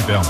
[0.00, 0.20] super.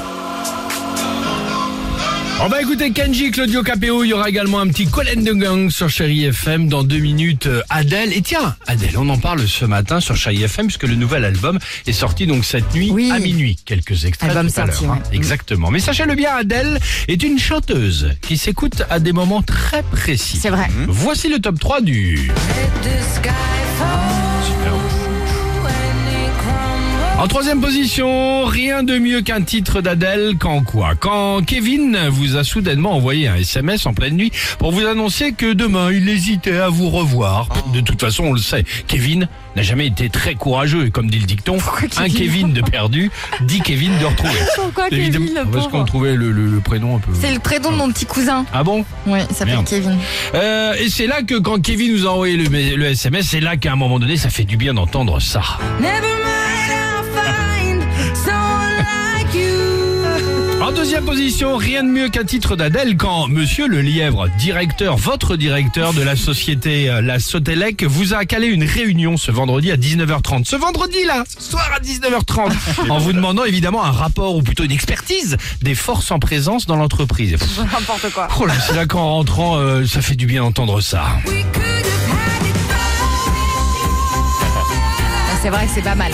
[2.43, 4.03] On va écouter Kenji, Claudio Capéo.
[4.03, 7.47] Il y aura également un petit Colin de Gang sur Chéri FM dans deux minutes.
[7.47, 8.15] euh, Adèle.
[8.15, 11.59] Et tiens, Adèle, on en parle ce matin sur Chéri FM puisque le nouvel album
[11.87, 13.11] est sorti donc cette nuit Oui.
[13.13, 13.59] à minuit.
[13.67, 14.75] Quelques extraits Album tout à l'heure.
[14.75, 14.99] sorti, ouais.
[15.17, 15.71] Exactement.
[15.71, 20.39] Mais sachez-le bien, Adèle est une chanteuse qui s'écoute à des moments très précis.
[20.41, 20.69] C'est vrai.
[20.89, 22.31] Voici le top 3 du...
[27.21, 32.45] En troisième position, rien de mieux qu'un titre d'Adèle quand quoi Quand Kevin vous a
[32.45, 36.71] soudainement envoyé un SMS en pleine nuit pour vous annoncer que demain il hésitait à
[36.71, 37.49] vous revoir.
[37.75, 41.19] De toute façon, on le sait, Kevin n'a jamais été très courageux et comme dit
[41.19, 41.59] le dicton,
[41.99, 43.11] un Kevin de perdu,
[43.43, 44.33] dit Kevin de retrouvé.
[44.57, 47.13] Pourquoi Évidemment, Kevin, le Parce qu'on trouvait le, le- le prénom un peu...
[47.21, 48.47] C'est le prénom de mon petit cousin.
[48.55, 48.83] Ah bon?
[49.07, 49.59] Ouais, il s'appelle.
[49.67, 49.99] Kevin.
[50.35, 53.59] Euh, et c'est là que quand Kevin nous a envoyé le, le SMS, c'est là
[53.59, 55.43] qu'à un moment donné, ça fait du bien d'entendre ça.
[60.81, 65.93] Deuxième position, rien de mieux qu'un titre d'Adèle quand Monsieur le Lièvre, directeur, votre directeur
[65.93, 70.47] de la société euh, La Sotelec, vous a calé une réunion ce vendredi à 19h30.
[70.47, 74.65] Ce vendredi là, ce soir à 19h30, en vous demandant évidemment un rapport ou plutôt
[74.65, 77.37] une expertise des forces en présence dans l'entreprise.
[77.59, 78.29] N'importe quoi.
[78.41, 81.05] Oh là, c'est là qu'en rentrant, euh, ça fait du bien d'entendre ça.
[85.43, 86.13] C'est vrai que c'est pas mal.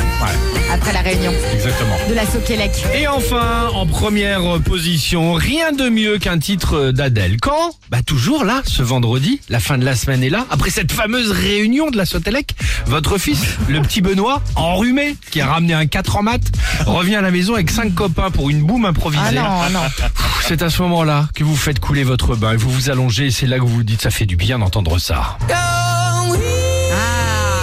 [0.72, 1.96] Après la réunion Exactement.
[2.08, 2.70] de la Sokelec.
[2.94, 7.38] Et enfin, en première position, rien de mieux qu'un titre d'Adèle.
[7.41, 7.72] Quand?
[7.91, 10.47] Bah toujours là, ce vendredi, la fin de la semaine est là.
[10.50, 12.54] Après cette fameuse réunion de la Sotelec,
[12.86, 16.52] votre fils, le petit Benoît, enrhumé, qui a ramené un 4 en maths,
[16.86, 19.22] revient à la maison avec cinq copains pour une boum improvisée.
[19.38, 19.86] Ah non, non.
[20.42, 23.30] C'est à ce moment-là que vous faites couler votre bain et vous vous allongez et
[23.32, 25.36] c'est là que vous vous dites ça fait du bien d'entendre ça.
[25.52, 26.22] Ah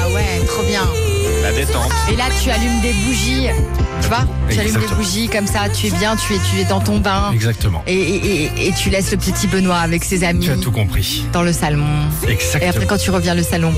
[0.09, 0.81] ouais, trop bien.
[1.41, 1.91] La détente.
[2.11, 3.47] Et là, tu allumes des bougies.
[4.01, 5.69] Tu vois Tu allumes des bougies comme ça.
[5.69, 7.31] Tu es bien, tu es, tu es dans ton bain.
[7.33, 7.81] Exactement.
[7.87, 10.71] Et, et, et- et tu laisses le petit Benoît avec ses amis Tu as tout
[10.71, 11.25] compris.
[11.33, 11.85] dans le salon.
[12.27, 12.69] Et Exactement.
[12.71, 13.73] après, quand tu reviens, le salon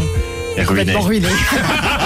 [0.57, 1.27] est complètement ruiné.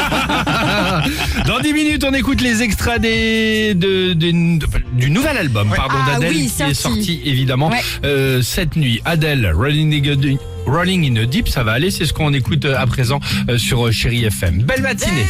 [1.45, 5.95] Dans 10 minutes, on écoute les extraits des, de, de- de- du nouvel album pardon,
[6.07, 7.21] Ah d'Adèle oui, qui est sorti.
[7.25, 7.81] évidemment Ouais.
[8.03, 9.01] euh, cette nuit.
[9.05, 12.65] Adèle, Rolling in, the- Rolling in the Deep, ça va aller, c'est ce qu'on écoute
[12.65, 14.63] euh, à présent euh, sur euh, Chéri FM.
[14.63, 15.25] Belle matinée.